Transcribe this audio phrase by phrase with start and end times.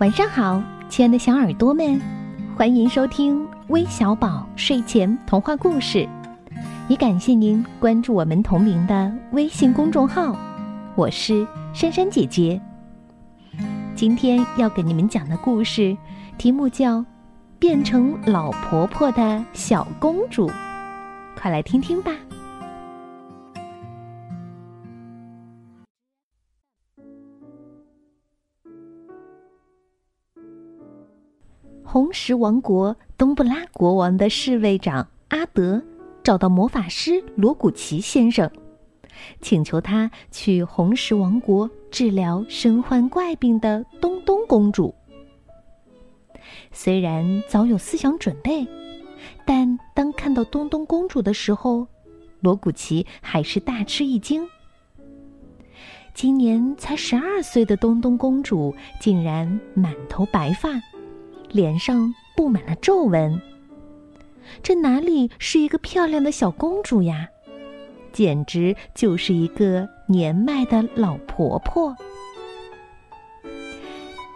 [0.00, 2.00] 晚上好，亲爱的小耳朵们，
[2.56, 6.08] 欢迎收听微小宝睡前童话故事。
[6.88, 10.34] 也感谢您关注我们同名的微信公众号，
[10.94, 12.58] 我是珊珊姐姐。
[13.94, 15.94] 今天要给你们讲的故事
[16.38, 17.00] 题目叫
[17.58, 20.48] 《变成老婆婆的小公主》，
[21.38, 22.10] 快来听听吧。
[31.92, 35.82] 红石王国东布拉国王的侍卫长阿德
[36.22, 38.48] 找到魔法师罗古奇先生，
[39.40, 44.94] 请求他去红石王国治疗身患怪病的东东公主。
[46.70, 48.64] 虽然早有思想准备，
[49.44, 51.88] 但当看到东东公主的时候，
[52.38, 54.46] 罗古奇还是大吃一惊。
[56.14, 60.70] 今年才十二岁的东东公主，竟然满头白发。
[61.52, 63.40] 脸上布满了皱纹，
[64.62, 67.28] 这哪里是一个漂亮的小公主呀？
[68.12, 71.94] 简直就是一个年迈的老婆婆。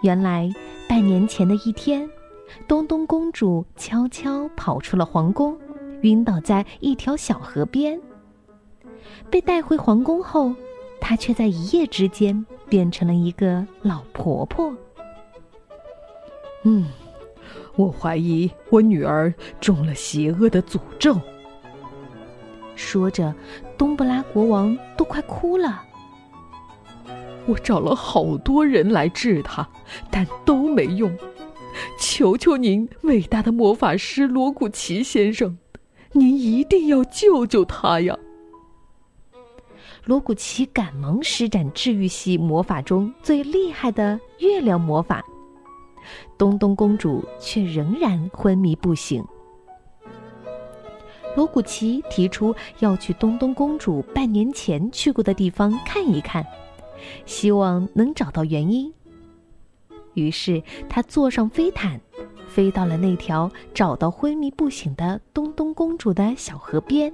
[0.02, 0.52] 原来
[0.88, 2.08] 半年前的一天，
[2.68, 5.58] 东东公主悄悄跑出了皇宫，
[6.02, 8.00] 晕倒在一条小河边。
[9.30, 10.52] 被带回皇宫后，
[11.00, 14.74] 她却在一夜之间变成了一个老婆婆。
[16.64, 16.86] 嗯。
[17.76, 21.20] 我怀疑我女儿中了邪恶的诅咒。
[22.76, 23.34] 说着，
[23.76, 25.82] 东布拉国王都快哭了。
[27.46, 29.68] 我找了好多人来治她，
[30.10, 31.14] 但都没用。
[31.98, 35.58] 求求您，伟大的魔法师罗古奇先生，
[36.12, 38.16] 您一定要救救她呀！
[40.04, 45.24] 罗古奇赶忙施展治愈系魔法中最厉害的月亮魔法。
[46.36, 49.24] 东东公主却仍然昏迷不醒。
[51.36, 56.46] 罗古奇提出要去东东公主半年前去过的地方看一看，
[57.26, 58.92] 希望能找到原因。
[60.14, 62.00] 于是他坐上飞毯，
[62.46, 67.12] 飞到了那条找到昏迷不醒的东东公主的小河边。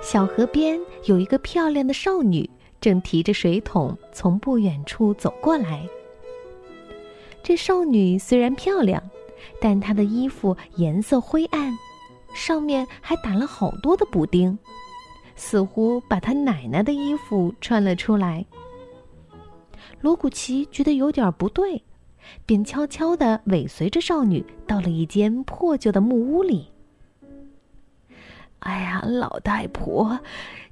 [0.00, 2.48] 小河边有一个漂亮的少女，
[2.80, 5.86] 正提着水桶从不远处走过来。
[7.50, 9.02] 这少女虽然漂亮，
[9.60, 11.76] 但她的衣服颜色灰暗，
[12.32, 14.56] 上面还打了好多的补丁，
[15.34, 18.46] 似乎把她奶奶的衣服穿了出来。
[20.00, 21.82] 罗古奇觉得有点不对，
[22.46, 26.68] 便悄悄地尾随着少女到了一间破旧的木屋里。
[28.60, 30.20] 哎呀，老太婆，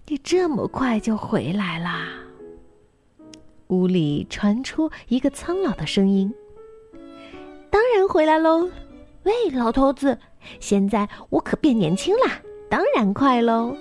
[0.06, 2.06] 你这么快就回来啦！
[3.66, 6.33] 屋里传出一个苍老的声音。
[7.71, 8.69] 当然回来喽！
[9.25, 10.19] 喂，老头子，
[10.61, 12.41] 现在我可变年轻啦，
[12.71, 13.77] 当然快喽！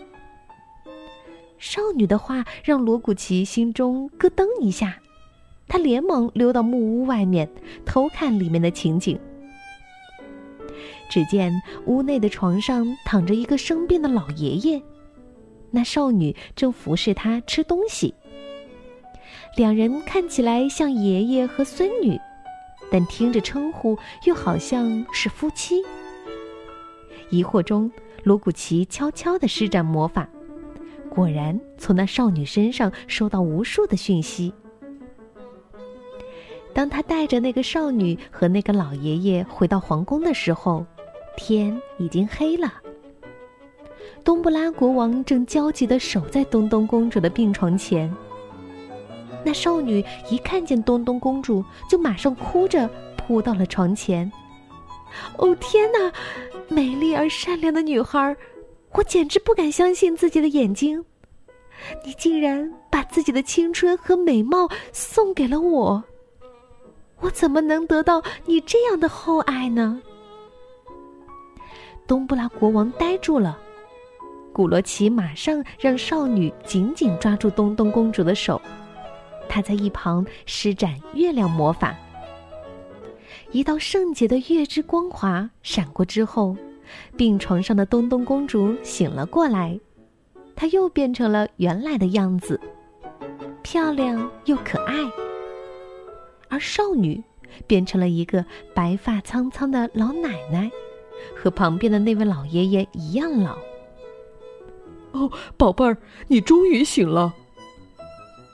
[1.57, 4.97] 少女的话让罗古奇心中咯噔一下，
[5.67, 7.49] 他连忙溜到木屋外面
[7.85, 9.17] 偷看里面的情景。
[11.09, 11.51] 只见
[11.85, 14.81] 屋内的床上躺着一个生病的老爷爷，
[15.71, 18.13] 那少女正服侍他吃东西。
[19.55, 22.19] 两人看起来像爷爷和孙女。
[22.91, 25.83] 但听着称呼又好像是夫妻。
[27.29, 27.91] 疑惑中，
[28.23, 30.27] 罗古奇悄悄地施展魔法，
[31.09, 34.53] 果然从那少女身上收到无数的讯息。
[36.73, 40.85] 当他带着那个少女和那个老爷爷回到皇宫的时候，
[41.35, 42.71] 天已经黑了。
[44.23, 48.13] 东布拉国王正焦急地守在东东公主的病床前。
[49.47, 52.85] 那少女一看见东东公主，就马上哭着
[53.15, 54.29] 扑到了床前。
[55.37, 56.11] 哦天哪，
[56.67, 58.35] 美丽而善良的女孩，
[58.91, 61.01] 我简直不敢相信自己的眼睛！
[62.03, 66.03] 你竟然把自己的青春和美貌送给了我，
[67.21, 70.01] 我怎么能得到你这样的厚爱呢？
[72.05, 73.57] 东布拉国王呆住了。
[74.51, 78.61] 古罗奇马上让少女紧紧抓住东东公主的手。
[79.49, 81.95] 他在一旁施展月亮魔法，
[83.51, 86.55] 一道圣洁的月之光华闪过之后，
[87.15, 89.79] 病床上的东东公主醒了过来，
[90.55, 92.59] 她又变成了原来的样子，
[93.61, 94.95] 漂亮又可爱。
[96.49, 97.21] 而少女
[97.65, 100.71] 变成了一个白发苍苍的老奶奶，
[101.35, 103.57] 和旁边的那位老爷爷一样老。
[105.11, 105.97] 哦，宝贝儿，
[106.27, 107.33] 你终于醒了。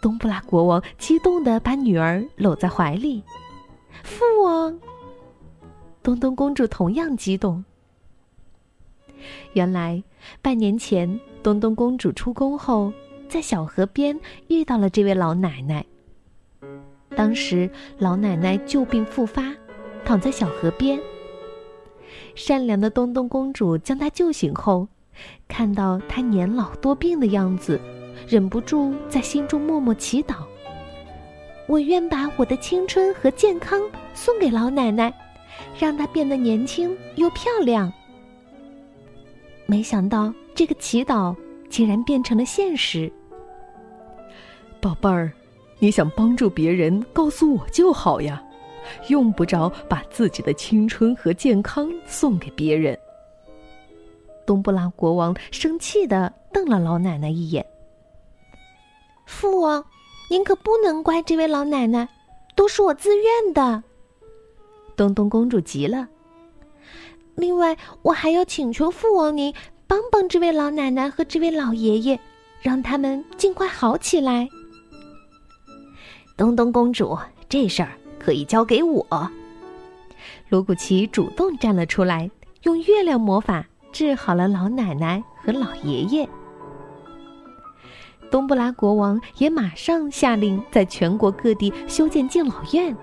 [0.04, 3.24] 东布拉国王激动地把女儿搂在怀里。
[4.04, 4.78] 父王，
[6.04, 7.64] 东东公主同样激动。
[9.54, 10.04] 原来，
[10.42, 12.92] 半年前，东东公主出宫后，
[13.30, 14.20] 在小河边
[14.50, 15.86] 遇到了这位老奶奶。
[17.16, 19.56] 当时，老奶奶旧病复发，
[20.04, 21.00] 躺在小河边。
[22.36, 24.86] 善良的东东公主将她救醒后，
[25.48, 27.80] 看到她年老多病的样子，
[28.28, 30.36] 忍不住在心中默默祈祷
[31.68, 33.82] ：“我愿把我的青春和健康
[34.14, 35.14] 送给老奶奶，
[35.80, 37.92] 让她变得年轻又漂亮。”
[39.66, 41.36] 没想到，这个祈祷
[41.70, 43.12] 竟然变成了现实。
[44.82, 45.32] 宝贝儿，
[45.80, 48.44] 你想帮助别人，告诉我就好呀。
[49.08, 52.98] 用不着把自己的青春和健康送给别人。
[54.46, 57.66] 东布拉国王生气的瞪了老奶奶一眼。
[59.26, 59.86] 父王，
[60.30, 62.08] 您可不能怪这位老奶奶，
[62.56, 63.84] 都是我自愿的。
[64.96, 66.08] 东东公主急了。
[67.36, 69.54] 另外，我还要请求父王您
[69.88, 72.20] 帮帮这位老奶奶和这位老爷爷，
[72.62, 74.48] 让他们尽快好起来。
[76.38, 77.18] 东东公主，
[77.48, 77.92] 这事儿。
[78.24, 79.30] 可以交给我。
[80.48, 82.32] 罗古奇主动站了出来，
[82.62, 86.30] 用月亮魔法治好了老奶奶和老爷爷。
[88.34, 92.98] 东布拉国王也马上下令，在全国各地修建敬老院，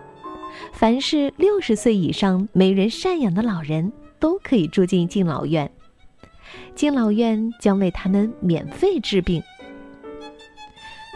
[0.72, 5.70] 凡是六十岁以上没人赡养的老人都可以住进敬老院，
[6.74, 9.40] 敬老院将为他们免费治病。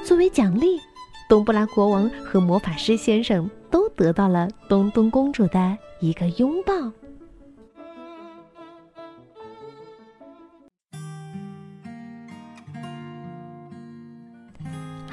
[0.04, 0.80] 作为奖励。
[1.26, 6.74] 东布拉国王和魔法师先生都得到了东东公主的一个拥抱。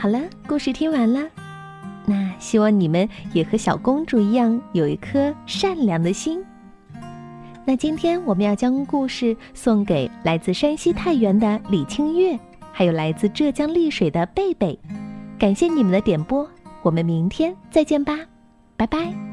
[0.02, 1.22] 好了，故事听完了，
[2.08, 6.44] 那希望你们也和小公主一样有一颗善良的心。
[7.68, 12.36] 那今天我们要将故事送给来自山西太原的李清月，
[12.72, 14.80] 还有来自浙江丽水的贝贝。
[15.38, 16.50] 感谢你们的点播，
[16.82, 18.18] 我们明天再见吧，
[18.76, 19.31] 拜拜。